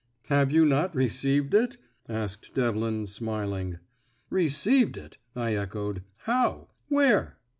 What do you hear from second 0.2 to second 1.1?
"Have you not